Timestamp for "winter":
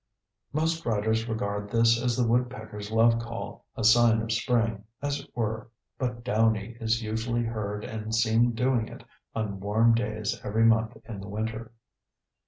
11.29-11.71